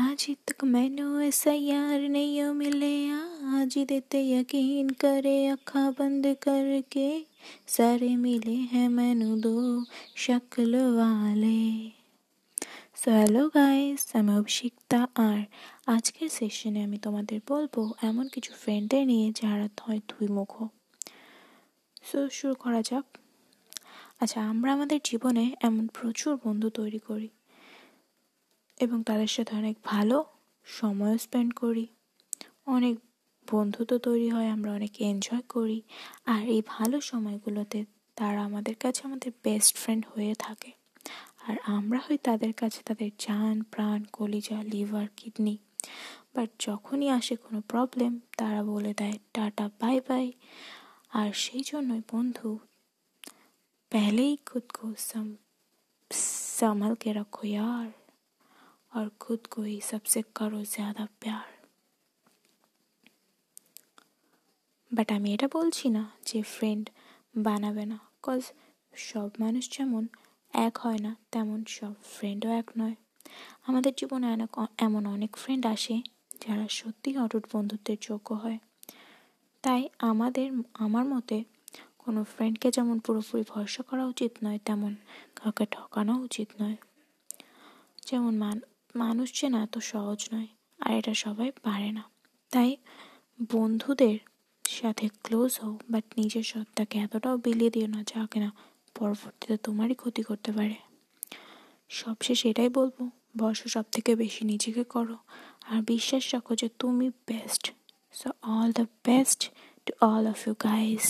[0.00, 2.94] आज ही तक मैनू ऐसा यार नहीं मिले
[3.56, 7.08] आज ही देते यकीन करे अखा बंद करके
[7.68, 9.56] सारे मिले हैं मैनू दो
[10.16, 11.62] शक्ल वाले
[13.00, 15.40] সো হ্যালো গাইস আমি অভিষিক্তা আর
[15.86, 20.52] আজকের সেশনে আমি তোমাদের বলবো এমন কিছু ফ্রেন্ডদের নিয়ে যারা হয় দুই মুখ
[22.04, 23.06] সো শুরু করা যাক
[24.20, 27.28] আচ্ছা আমরা আমাদের জীবনে এমন প্রচুর বন্ধু তৈরি করি
[28.80, 30.16] এবং তাদের সাথে অনেক ভালো
[30.66, 31.86] সময়ও স্পেন্ড করি
[32.66, 32.94] অনেক
[33.46, 35.78] বন্ধুত্ব তৈরি হয় আমরা অনেক এনজয় করি
[36.26, 37.78] আর এই ভালো সময়গুলোতে
[38.16, 40.70] তারা আমাদের কাছে আমাদের বেস্ট ফ্রেন্ড হয়ে থাকে
[41.42, 45.56] আর আমরা হই তাদের কাছে তাদের জান প্রাণ কলিজা লিভার কিডনি
[46.34, 50.26] বাট যখনই আসে কোনো প্রবলেম তারা বলে দেয় টাটা বাই বাই
[51.12, 52.48] আর সেই জন্যই বন্ধু
[53.92, 55.26] पहले ही खुद को सम
[56.10, 57.88] संभल के रखो यार
[58.92, 61.46] और खुद को ही सबसे करो ज़्यादा प्यार
[64.90, 66.84] বাট আমি এটা বলছি না যে ফ্রেন্ড
[67.38, 68.42] বানাবে না কজ
[69.02, 70.04] সব মানুষ যেমন
[70.54, 72.96] এক হয় না তেমন সব ফ্রেন্ডও এক নয়
[73.66, 75.96] আমাদের জীবনে অনেক এমন অনেক ফ্রেন্ড আসে
[76.42, 78.58] যারা সত্যি অটুট বন্ধুত্বের যোগ্য হয়
[79.64, 80.48] তাই আমাদের
[80.78, 81.38] আমার মতে
[81.98, 84.92] কোনো ফ্রেন্ডকে যেমন পুরোপুরি ভরসা করা উচিত নয় তেমন
[85.36, 86.76] কাউকে ঠকানো উচিত নয়
[88.06, 88.56] যেমন মান
[89.03, 92.03] মানুষ যে না এত সহজ নয়, আর এটা সবাই পারে না।
[92.51, 92.71] তাই
[93.53, 94.17] বন্ধুদের
[94.65, 98.49] সাথে ক্লোজ হও বাট নিজের সত্তাকে এতটাও বিলিয়ে দিও না যা কিনা
[98.95, 100.77] পরবর্তীতে তোমারই ক্ষতি করতে পারে।
[101.91, 102.97] সবশেষে এটাই বলব
[103.41, 105.17] বর্ষ সব থেকে বেশি নিজেকে করো,
[105.71, 107.63] আর বিশ্বাস রাখো যে তুমি best
[108.19, 109.41] so all the best
[109.85, 111.07] to all of you guys